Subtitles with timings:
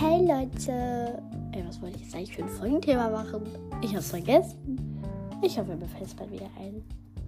[0.00, 1.20] Hey Leute!
[1.50, 3.42] Ey, was wollte ich jetzt eigentlich für ein Folgenthema machen?
[3.82, 5.02] Ich hab's vergessen.
[5.42, 6.84] Ich hoffe, mir fällt es bald wieder ein.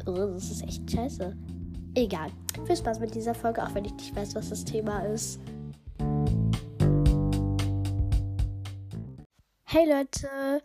[0.06, 1.36] Oh, das ist echt scheiße.
[1.96, 2.30] Egal.
[2.64, 5.40] Viel Spaß mit dieser Folge, auch wenn ich nicht weiß, was das Thema ist.
[9.64, 10.62] Hey Leute!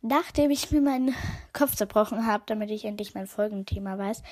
[0.00, 1.12] Nachdem ich mir meinen
[1.52, 4.22] Kopf zerbrochen habe, damit ich endlich mein Folgenthema weiß,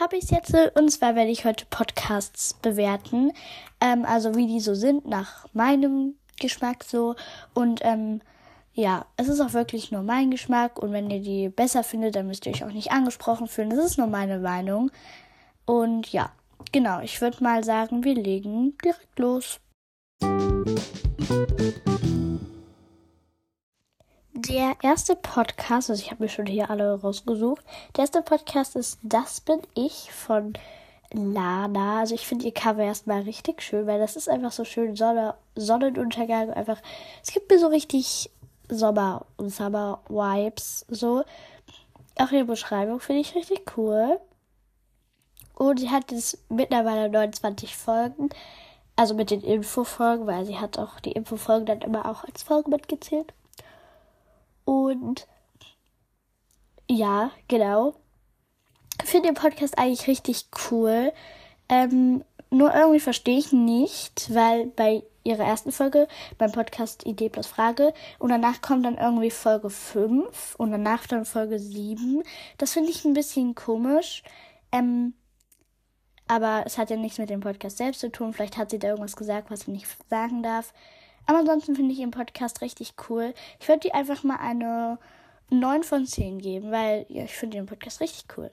[0.00, 0.52] habe ich es jetzt.
[0.74, 3.30] Und zwar werde ich heute Podcasts bewerten.
[3.80, 7.16] Ähm, also wie die so sind, nach meinem Geschmack so.
[7.54, 8.20] Und ähm,
[8.74, 10.78] ja, es ist auch wirklich nur mein Geschmack.
[10.78, 13.70] Und wenn ihr die besser findet, dann müsst ihr euch auch nicht angesprochen fühlen.
[13.70, 14.90] Das ist nur meine Meinung.
[15.64, 16.32] Und ja,
[16.72, 19.60] genau, ich würde mal sagen, wir legen direkt los.
[24.34, 27.64] Der erste Podcast, also ich habe mir schon hier alle rausgesucht.
[27.96, 30.54] Der erste Podcast ist Das bin ich von
[31.12, 32.00] Lana.
[32.00, 35.34] Also ich finde ihr Cover erstmal richtig schön, weil das ist einfach so schön Sonne,
[35.54, 36.50] Sonnenuntergang.
[36.50, 36.80] Einfach,
[37.22, 38.30] es gibt mir so richtig
[38.68, 40.86] Sommer- und Summer-Vibes.
[40.88, 41.24] So.
[42.18, 44.20] Auch ihre Beschreibung finde ich richtig cool.
[45.54, 48.30] Und sie hat jetzt mittlerweile 29 Folgen.
[48.96, 52.70] Also mit den Infofolgen, weil sie hat auch die Infofolgen dann immer auch als Folge
[52.70, 53.32] mitgezählt.
[54.64, 55.26] Und
[56.90, 57.94] ja, genau.
[59.12, 61.12] Ich finde den Podcast eigentlich richtig cool.
[61.68, 66.08] Ähm, nur irgendwie verstehe ich nicht, weil bei ihrer ersten Folge
[66.38, 71.26] beim Podcast Idee plus Frage und danach kommt dann irgendwie Folge 5 und danach dann
[71.26, 72.22] Folge 7.
[72.56, 74.22] Das finde ich ein bisschen komisch.
[74.72, 75.12] Ähm,
[76.26, 78.32] aber es hat ja nichts mit dem Podcast selbst zu tun.
[78.32, 80.72] Vielleicht hat sie da irgendwas gesagt, was sie nicht sagen darf.
[81.26, 83.34] Aber ansonsten finde ich ihren Podcast richtig cool.
[83.60, 84.98] Ich würde die einfach mal eine
[85.50, 88.50] 9 von 10 geben, weil ja, ich finde den Podcast richtig cool.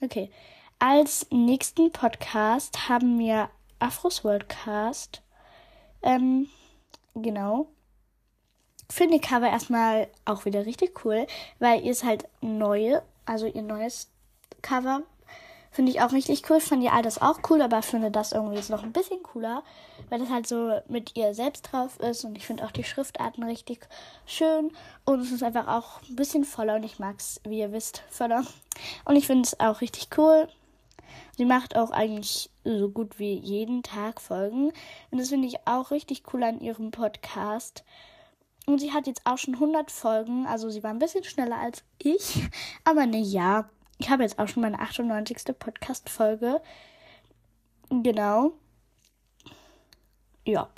[0.00, 0.30] Okay.
[0.78, 5.22] Als nächsten Podcast haben wir Afros Worldcast.
[6.02, 6.48] Ähm,
[7.14, 7.68] genau.
[8.90, 11.26] Finde Cover erstmal auch wieder richtig cool,
[11.58, 14.10] weil ihr es halt neue, also ihr neues
[14.62, 15.02] Cover
[15.76, 16.58] Finde ich auch richtig cool.
[16.58, 19.62] Fand ihr all das auch cool, aber finde das irgendwie jetzt noch ein bisschen cooler,
[20.08, 23.44] weil das halt so mit ihr selbst drauf ist und ich finde auch die Schriftarten
[23.44, 23.86] richtig
[24.24, 24.72] schön
[25.04, 28.02] und es ist einfach auch ein bisschen voller und ich mag es, wie ihr wisst,
[28.08, 28.42] voller.
[29.04, 30.48] Und ich finde es auch richtig cool.
[31.36, 34.72] Sie macht auch eigentlich so gut wie jeden Tag Folgen
[35.10, 37.84] und das finde ich auch richtig cool an ihrem Podcast.
[38.64, 41.84] Und sie hat jetzt auch schon 100 Folgen, also sie war ein bisschen schneller als
[41.98, 42.48] ich,
[42.84, 45.58] aber ne, ja ich habe jetzt auch schon meine 98.
[45.58, 46.60] Podcast-Folge.
[47.90, 48.52] Genau.
[50.44, 50.68] Ja.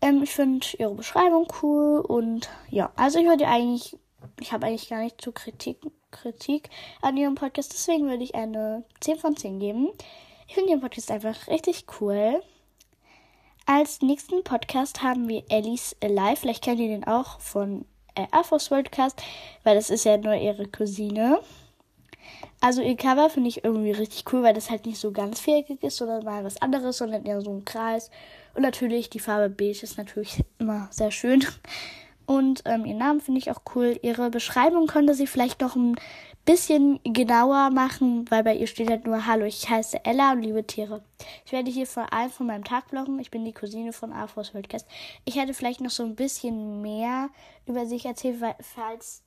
[0.00, 3.96] Ähm, ich finde ihre Beschreibung cool und ja, also ich würde eigentlich,
[4.40, 5.78] ich habe eigentlich gar nicht zu Kritik,
[6.10, 6.70] Kritik
[7.02, 9.90] an ihrem Podcast, deswegen würde ich eine 10 von 10 geben.
[10.48, 12.42] Ich finde ihren Podcast einfach richtig cool.
[13.66, 16.36] Als nächsten Podcast haben wir Ellis Alive.
[16.36, 17.84] Vielleicht kennt ihr den auch von
[18.16, 19.22] äh, Afros Worldcast,
[19.62, 21.40] weil das ist ja nur ihre Cousine.
[22.60, 25.82] Also ihr Cover finde ich irgendwie richtig cool, weil das halt nicht so ganz viereckig
[25.82, 28.10] ist, sondern mal was anderes, sondern eher so ein Kreis.
[28.54, 31.44] Und natürlich die Farbe beige ist natürlich immer sehr schön.
[32.26, 33.98] Und ähm, ihren Namen finde ich auch cool.
[34.02, 35.96] Ihre Beschreibung könnte sie vielleicht noch ein
[36.44, 40.66] bisschen genauer machen, weil bei ihr steht halt nur Hallo, ich heiße Ella und liebe
[40.66, 41.02] Tiere.
[41.44, 43.18] Ich werde hier vor allem von meinem Tag bloggen.
[43.18, 44.86] Ich bin die Cousine von Afros Worldcast.
[45.24, 47.30] Ich hätte vielleicht noch so ein bisschen mehr
[47.66, 49.22] über sich erzählt, weil, falls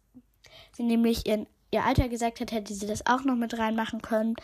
[0.71, 4.35] sie nämlich ihren ihr Alter gesagt hat, hätte sie das auch noch mit reinmachen können.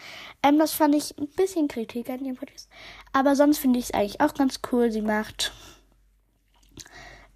[0.44, 2.70] Ähm, das fand ich ein bisschen Kritik an dem Podcast.
[3.14, 4.92] Aber sonst finde ich es eigentlich auch ganz cool.
[4.92, 5.54] Sie macht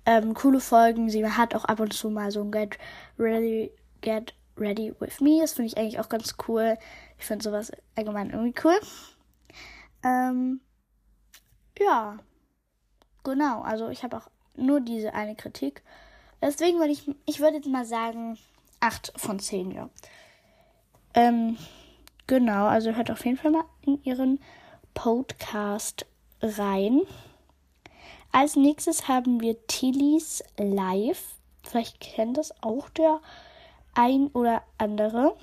[0.06, 1.10] ähm, coole Folgen.
[1.10, 2.78] Sie hat auch ab und zu mal so ein Get
[3.20, 3.72] Ready,
[4.02, 5.40] Get Ready with Me.
[5.40, 6.78] Das finde ich eigentlich auch ganz cool.
[7.20, 8.80] Ich finde sowas allgemein irgendwie cool.
[10.04, 10.60] Ähm,
[11.80, 12.18] ja,
[13.24, 13.62] genau.
[13.62, 15.84] Also ich habe auch nur diese eine Kritik.
[16.42, 18.38] Deswegen würde ich, ich würde jetzt mal sagen,
[18.84, 19.90] 8 von 10, ja.
[21.14, 21.58] Ähm,
[22.28, 24.40] genau, also hört auf jeden Fall mal in ihren
[24.94, 26.06] Podcast
[26.42, 27.02] rein.
[28.34, 31.36] Als nächstes haben wir Tillys Live.
[31.64, 33.22] Vielleicht kennt das auch der
[33.94, 35.38] ein oder andere.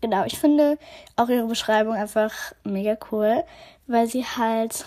[0.00, 0.78] Genau, ich finde
[1.16, 2.32] auch ihre Beschreibung einfach
[2.64, 3.44] mega cool,
[3.86, 4.86] weil sie halt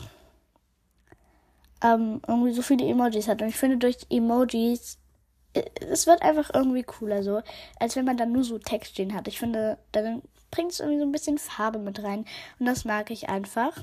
[1.84, 3.44] ähm, irgendwie so viele Emojis hat.
[3.44, 4.98] Und ich finde, durch Emojis
[5.53, 7.42] es wird einfach irgendwie cooler so,
[7.80, 9.27] als wenn man dann nur so Text stehen hat.
[9.27, 12.25] Ich finde, dann bringt es irgendwie so ein bisschen Farbe mit rein
[12.59, 13.74] und das mag ich einfach.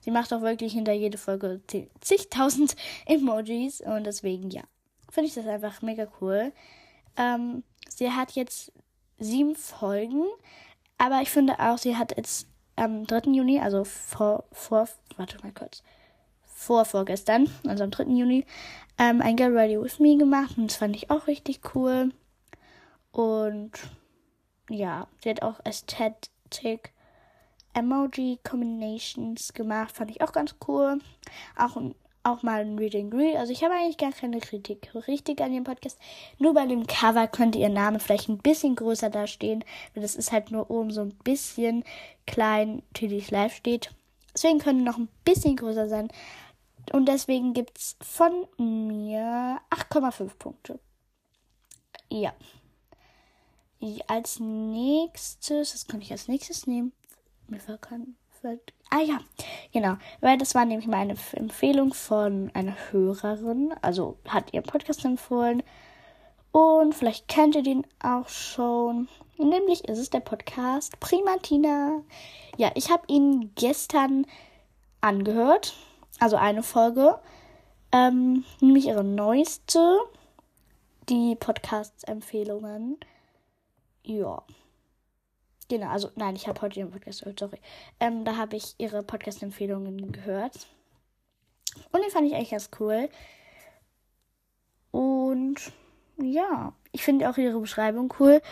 [0.00, 1.60] Sie macht auch wirklich hinter jede Folge
[2.00, 2.76] zigtausend
[3.06, 4.62] Emojis und deswegen ja,
[5.08, 6.52] finde ich das einfach mega cool.
[7.16, 8.72] Ähm, sie hat jetzt
[9.18, 10.24] sieben Folgen,
[10.98, 12.46] aber ich finde auch, sie hat jetzt
[12.76, 13.32] am 3.
[13.32, 15.82] Juni, also vor, vor, warte mal kurz,
[16.60, 18.04] vor vorgestern, also am 3.
[18.04, 18.44] Juni,
[18.98, 22.10] ähm, ein Get Ready With Me gemacht und das fand ich auch richtig cool.
[23.12, 23.72] Und
[24.68, 26.92] ja, sie hat auch Aesthetic
[27.72, 30.98] Emoji Combinations gemacht, fand ich auch ganz cool.
[31.56, 31.80] Auch,
[32.24, 33.36] auch mal ein Read and Greet.
[33.36, 35.98] Also ich habe eigentlich gar keine Kritik richtig an dem Podcast.
[36.38, 39.64] Nur bei dem Cover könnte ihr Name vielleicht ein bisschen größer dastehen,
[39.94, 41.84] weil das ist halt nur oben so ein bisschen
[42.26, 43.90] klein, Tilly's Live steht.
[44.34, 46.08] Deswegen könnte noch ein bisschen größer sein.
[46.92, 50.80] Und deswegen gibt es von mir 8,5 Punkte.
[52.08, 52.32] Ja.
[54.08, 56.92] Als nächstes, das kann ich als nächstes nehmen.
[57.46, 57.60] Mir.
[58.90, 59.18] Ah ja,
[59.72, 59.96] genau.
[60.20, 63.74] Weil das war nämlich meine Empfehlung von einer Hörerin.
[63.82, 65.62] Also hat ihr Podcast empfohlen.
[66.52, 69.08] Und vielleicht kennt ihr den auch schon.
[69.38, 72.02] Nämlich ist es der Podcast Primatina.
[72.56, 74.26] Ja, ich habe ihn gestern
[75.00, 75.74] angehört
[76.20, 77.18] also eine Folge,
[77.92, 79.98] ähm, nämlich ihre neueste,
[81.08, 82.98] die Podcast-Empfehlungen.
[84.04, 84.42] Ja.
[85.68, 87.58] Genau, also nein, ich habe heute den Podcast gehört, sorry.
[87.98, 90.66] Ähm, da habe ich ihre Podcast-Empfehlungen gehört.
[91.92, 93.08] Und den fand ich eigentlich ganz cool.
[94.90, 95.72] Und
[96.20, 98.42] ja, ich finde auch ihre Beschreibung cool.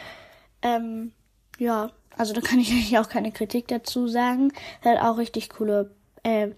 [0.62, 1.12] Ähm,
[1.58, 4.52] ja, also da kann ich eigentlich auch keine Kritik dazu sagen.
[4.82, 6.50] Hat auch richtig coole äh,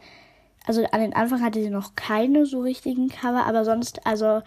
[0.66, 4.42] also an den Anfang hatte sie noch keine so richtigen Cover, aber sonst, also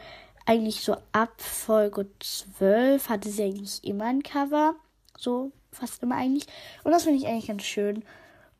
[0.45, 4.75] eigentlich so ab Folge 12 hatte sie eigentlich immer ein Cover.
[5.17, 6.47] So fast immer eigentlich.
[6.83, 8.03] Und das finde ich eigentlich ganz schön.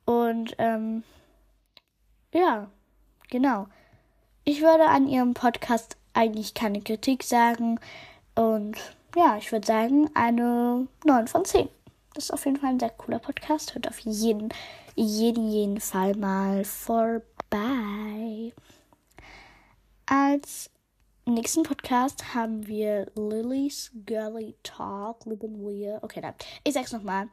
[0.05, 1.03] Und ähm,
[2.33, 2.69] ja,
[3.29, 3.67] genau.
[4.45, 7.79] Ich würde an ihrem Podcast eigentlich keine Kritik sagen.
[8.35, 8.77] Und
[9.15, 11.69] ja, ich würde sagen, eine 9 von 10.
[12.13, 13.75] Das ist auf jeden Fall ein sehr cooler Podcast.
[13.75, 14.49] Hört auf jeden,
[14.95, 18.51] jeden, jeden Fall mal vorbei Bye.
[20.07, 20.71] Als
[21.27, 25.23] nächsten Podcast haben wir Lily's Girly Talk.
[25.27, 25.99] Lieben wir.
[26.01, 26.33] Okay, dann.
[26.63, 27.29] Ich sag's nochmal.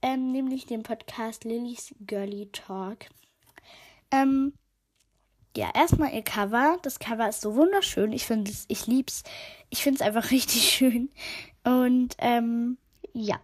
[0.00, 3.06] Ähm, nämlich den Podcast Lily's Girly Talk.
[4.12, 4.52] Ähm,
[5.56, 6.78] ja, erstmal ihr Cover.
[6.82, 8.12] Das Cover ist so wunderschön.
[8.12, 9.24] Ich finde es, ich lieb's.
[9.70, 11.10] Ich finde es einfach richtig schön.
[11.64, 12.78] Und, ähm,
[13.12, 13.40] ja.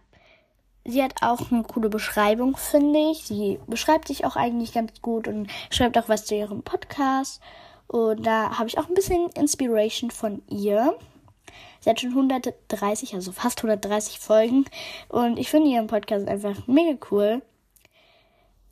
[0.85, 3.25] Sie hat auch eine coole Beschreibung, finde ich.
[3.25, 7.41] Sie beschreibt sich auch eigentlich ganz gut und schreibt auch was zu ihrem Podcast.
[7.87, 10.97] Und da habe ich auch ein bisschen Inspiration von ihr.
[11.79, 14.65] Sie hat schon 130, also fast 130 Folgen.
[15.07, 17.41] Und ich finde ihren Podcast einfach mega cool.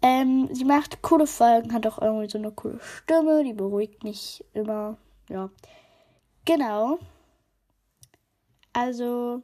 [0.02, 4.46] Ähm, sie macht coole Folgen, hat auch irgendwie so eine coole Stimme, die beruhigt mich
[4.54, 4.98] immer.
[5.30, 5.50] Ja.
[6.46, 7.00] Genau.
[8.74, 9.42] Also,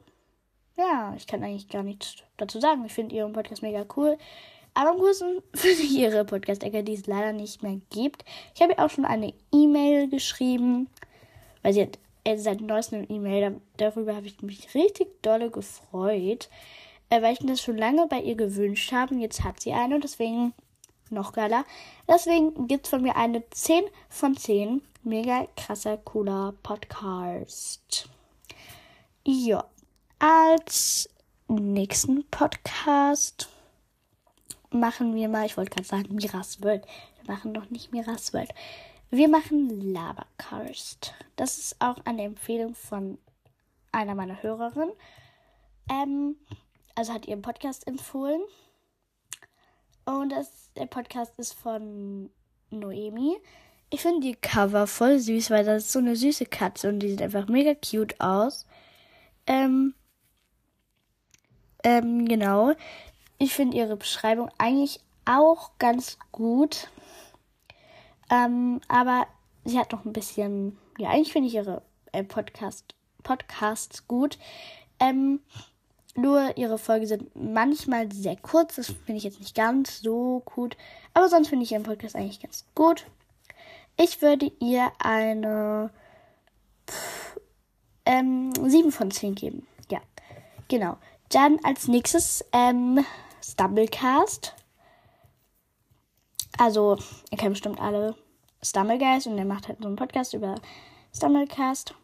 [0.76, 2.84] ja, ich kann eigentlich gar nichts dazu sagen.
[2.84, 4.18] Ich finde ihren Podcast mega cool.
[4.74, 8.24] Aber am coolsten finde ich ihre Podcast-Ecke, die es leider nicht mehr gibt.
[8.54, 10.88] Ich habe ihr auch schon eine E-Mail geschrieben,
[11.62, 13.60] weil sie hat äh, seit neuestem eine E-Mail.
[13.76, 16.48] Darüber habe ich mich richtig dolle gefreut,
[17.10, 19.14] äh, weil ich mir das schon lange bei ihr gewünscht habe.
[19.14, 20.54] Und jetzt hat sie eine und deswegen
[21.10, 21.64] noch geiler.
[22.08, 24.82] Deswegen gibt es von mir eine 10 von 10.
[25.04, 28.08] Mega krasser, cooler Podcast.
[29.24, 29.64] Ja.
[30.18, 31.08] Als
[31.48, 33.48] nächsten Podcast
[34.70, 36.86] machen wir mal, ich wollte gerade sagen Miras World.
[37.22, 38.50] Wir machen doch nicht Miras World.
[39.10, 41.14] Wir machen Labercast.
[41.36, 43.18] Das ist auch eine Empfehlung von
[43.92, 44.92] einer meiner Hörerinnen.
[45.90, 46.36] Ähm,
[46.94, 48.40] also hat ihren Podcast empfohlen.
[50.04, 52.30] Und das, der Podcast ist von
[52.70, 53.36] Noemi.
[53.90, 57.10] Ich finde die Cover voll süß, weil das ist so eine süße Katze und die
[57.10, 58.66] sieht einfach mega cute aus.
[59.46, 59.94] Ähm,
[61.84, 62.72] ähm, genau.
[63.38, 66.88] Ich finde ihre Beschreibung eigentlich auch ganz gut.
[68.30, 69.26] Ähm, aber
[69.64, 70.78] sie hat noch ein bisschen.
[70.98, 74.38] Ja, eigentlich finde ich ihre äh, Podcast, Podcasts gut.
[74.98, 75.40] Ähm,
[76.16, 78.76] nur ihre Folgen sind manchmal sehr kurz.
[78.76, 80.76] Das finde ich jetzt nicht ganz so gut.
[81.12, 83.06] Aber sonst finde ich ihren Podcast eigentlich ganz gut.
[83.96, 85.90] Ich würde ihr eine
[86.88, 87.40] pff,
[88.06, 89.66] ähm, 7 von 10 geben.
[89.90, 90.00] Ja,
[90.68, 90.96] genau.
[91.30, 93.04] Dann als nächstes ähm,
[93.42, 94.54] Stumblecast.
[96.58, 96.96] Also,
[97.30, 98.14] ihr kennt bestimmt alle
[98.62, 100.54] Stumblegeist und der macht halt so einen Podcast über
[101.14, 101.94] Stumblecast.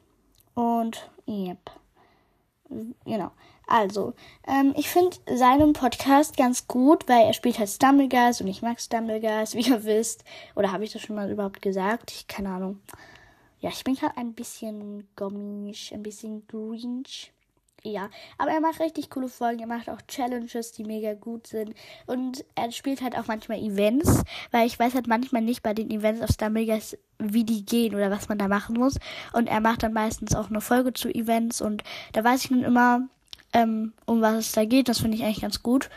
[0.55, 1.71] Und, yep.
[3.05, 3.31] Genau.
[3.67, 4.15] Also,
[4.49, 8.81] ähm, ich finde seinen Podcast ganz gut, weil er spielt halt Stumblegeist und ich mag
[8.81, 10.25] Stumblegeist, wie ihr wisst.
[10.57, 12.11] Oder habe ich das schon mal überhaupt gesagt?
[12.11, 12.81] Ich, keine Ahnung.
[13.61, 17.33] Ja, ich bin gerade ein bisschen gommisch, ein bisschen grinch.
[17.83, 19.61] Ja, aber er macht richtig coole Folgen.
[19.61, 21.75] Er macht auch Challenges, die mega gut sind.
[22.07, 25.91] Und er spielt halt auch manchmal Events, weil ich weiß halt manchmal nicht bei den
[25.91, 28.99] Events auf Star Megas, wie die gehen oder was man da machen muss.
[29.33, 31.83] Und er macht dann meistens auch eine Folge zu Events und
[32.13, 33.09] da weiß ich nun immer,
[33.53, 34.89] ähm, um was es da geht.
[34.89, 35.89] Das finde ich eigentlich ganz gut.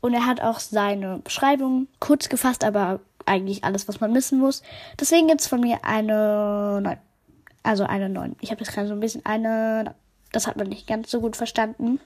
[0.00, 4.62] Und er hat auch seine Beschreibung kurz gefasst, aber eigentlich alles, was man wissen muss.
[4.98, 6.98] Deswegen gibt's von mir eine 9.
[7.62, 8.36] Also eine 9.
[8.40, 9.94] Ich habe jetzt gerade so ein bisschen eine
[10.32, 12.00] das hat man nicht ganz so gut verstanden.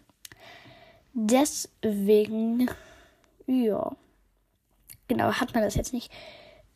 [1.12, 2.68] Deswegen,
[3.46, 3.92] ja,
[5.08, 6.12] genau, hat man das jetzt nicht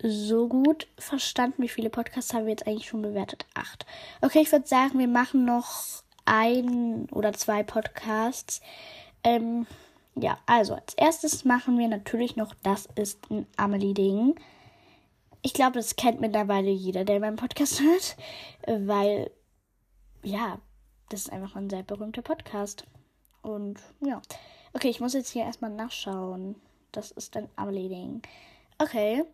[0.02, 1.62] so gut verstanden.
[1.62, 3.46] Wie viele Podcasts haben wir jetzt eigentlich schon bewertet?
[3.54, 3.84] Acht.
[4.20, 8.60] Okay, ich würde sagen, wir machen noch ein oder zwei Podcasts.
[9.24, 9.66] Ähm,
[10.14, 14.38] ja, also als erstes machen wir natürlich noch Das ist ein Amelie-Ding.
[15.42, 18.16] Ich glaube, das kennt mittlerweile jeder, der meinen Podcast hört,
[18.66, 19.30] weil,
[20.22, 20.58] ja,
[21.08, 22.84] das ist einfach ein sehr berühmter Podcast.
[23.42, 24.20] Und ja.
[24.72, 26.56] Okay, ich muss jetzt hier erstmal nachschauen.
[26.92, 28.22] Das ist dann Ableading.
[28.78, 29.24] Okay.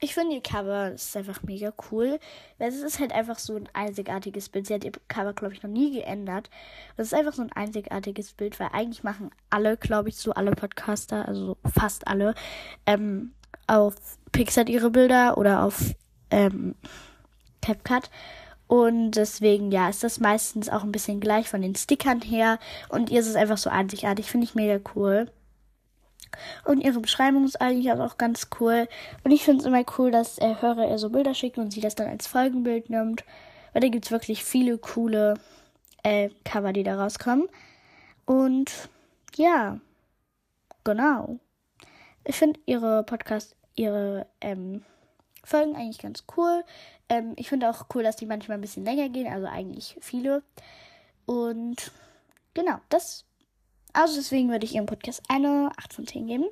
[0.00, 2.18] Ich finde ihr Cover ist einfach mega cool.
[2.58, 4.66] Weil es ist halt einfach so ein einzigartiges Bild.
[4.66, 6.50] Sie hat ihr Cover, glaube ich, noch nie geändert.
[6.96, 10.50] Das ist einfach so ein einzigartiges Bild, weil eigentlich machen alle, glaube ich, so alle
[10.52, 12.34] Podcaster, also fast alle,
[12.86, 13.32] ähm,
[13.68, 13.94] auf
[14.32, 15.94] Pixar ihre Bilder oder auf
[16.30, 16.74] ähm,
[17.60, 18.10] CapCut.
[18.72, 22.58] Und deswegen, ja, ist das meistens auch ein bisschen gleich von den Stickern her.
[22.88, 24.30] Und ihr ist es einfach so einzigartig.
[24.30, 25.30] Finde ich mega cool.
[26.64, 28.88] Und ihre Beschreibung ist eigentlich auch ganz cool.
[29.24, 31.82] Und ich finde es immer cool, dass er Hörer ihr so Bilder schickt und sie
[31.82, 33.26] das dann als Folgenbild nimmt.
[33.74, 35.34] Weil da gibt es wirklich viele coole
[36.02, 37.48] äh, Cover, die da rauskommen.
[38.24, 38.88] Und
[39.36, 39.80] ja,
[40.82, 41.38] genau.
[42.24, 44.82] Ich finde ihre Podcast, ihre ähm,
[45.44, 46.64] Folgen eigentlich ganz cool.
[47.08, 50.42] Ähm, ich finde auch cool, dass die manchmal ein bisschen länger gehen, also eigentlich viele.
[51.26, 51.92] Und
[52.54, 53.24] genau, das.
[53.94, 56.44] Also deswegen würde ich ihrem Podcast eine 8 von 10 geben.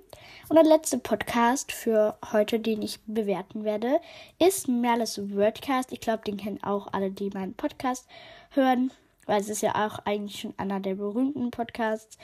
[0.49, 3.99] Und der letzte Podcast für heute, den ich bewerten werde,
[4.39, 5.91] ist Merles Wordcast.
[5.91, 8.07] Ich glaube, den kennen auch alle, die meinen Podcast
[8.51, 8.93] hören,
[9.25, 12.19] weil es ist ja auch eigentlich schon einer der berühmten Podcasts.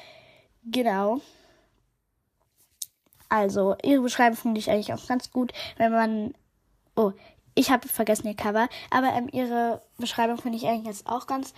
[0.64, 1.22] Genau.
[3.30, 6.34] Also, ihre Beschreibung finde ich eigentlich auch ganz gut, wenn man
[6.96, 7.12] Oh,
[7.54, 11.54] ich habe vergessen ihr Cover, aber ähm, ihre Beschreibung finde ich eigentlich jetzt auch ganz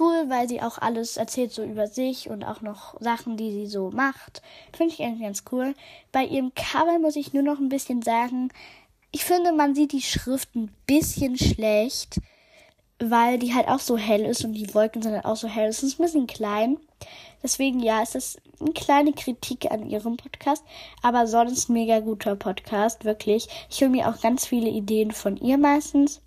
[0.00, 3.66] cool, weil sie auch alles erzählt so über sich und auch noch Sachen, die sie
[3.66, 4.40] so macht.
[4.74, 5.74] Finde ich eigentlich ganz cool.
[6.10, 8.48] Bei ihrem Cover muss ich nur noch ein bisschen sagen,
[9.10, 12.18] ich finde, man sieht die Schrift ein bisschen schlecht,
[12.98, 15.68] weil die halt auch so hell ist und die Wolken sind halt auch so hell.
[15.68, 16.78] Es ist ein bisschen klein.
[17.42, 20.64] Deswegen, ja, ist eine kleine Kritik an ihrem Podcast,
[21.02, 23.48] aber sonst mega guter Podcast, wirklich.
[23.68, 26.22] Ich höre mir auch ganz viele Ideen von ihr meistens.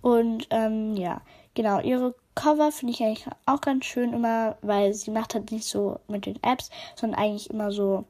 [0.00, 1.22] Und ähm, ja,
[1.54, 5.64] genau, ihre Cover finde ich eigentlich auch ganz schön immer, weil sie macht halt nicht
[5.64, 8.04] so mit den Apps, sondern eigentlich immer so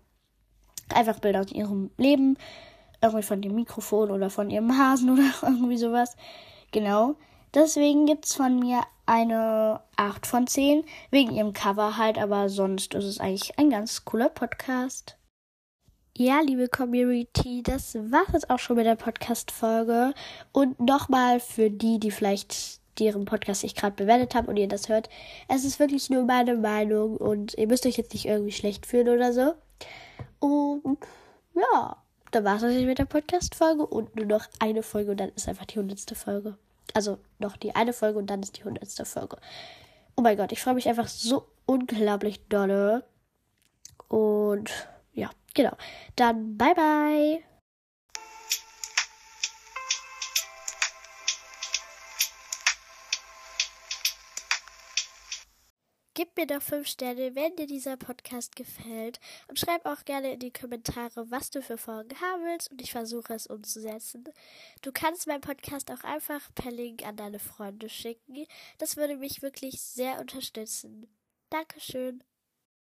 [0.95, 2.37] einfach Bilder aus ihrem Leben.
[3.01, 6.17] Irgendwie von dem Mikrofon oder von ihrem Hasen oder irgendwie sowas.
[6.73, 7.15] Genau.
[7.55, 10.85] Deswegen gibt es von mir eine 8 von 10.
[11.11, 15.17] Wegen ihrem Cover halt, aber sonst ist es eigentlich ein ganz cooler Podcast.
[16.17, 20.13] Ja, liebe Community, das war jetzt auch schon mit der Podcast-Folge.
[20.53, 24.89] Und nochmal für die, die vielleicht deren Podcast ich gerade bewertet habe und ihr das
[24.89, 25.09] hört.
[25.47, 29.09] Es ist wirklich nur meine Meinung und ihr müsst euch jetzt nicht irgendwie schlecht fühlen
[29.09, 29.55] oder so.
[30.41, 30.99] Und
[31.55, 31.97] ja,
[32.33, 35.67] dann war es mit der Podcast-Folge und nur noch eine Folge und dann ist einfach
[35.67, 36.59] die hundertste Folge.
[36.95, 39.39] Also noch die eine Folge und dann ist die hundertste Folge.
[40.17, 43.05] Oh mein Gott, ich freue mich einfach so unglaublich dolle.
[44.09, 44.71] Und
[45.13, 45.77] ja, genau.
[46.17, 47.43] Dann bye bye.
[56.19, 59.21] Gib mir doch 5 Sterne, wenn dir dieser Podcast gefällt.
[59.47, 62.73] Und schreib auch gerne in die Kommentare, was du für Folgen haben willst.
[62.73, 64.25] Und ich versuche es umzusetzen.
[64.83, 68.49] Du kannst meinen Podcast auch einfach per Link an deine Freunde schicken.
[68.79, 71.07] Das würde mich wirklich sehr unterstützen.
[71.51, 72.25] Dankeschön.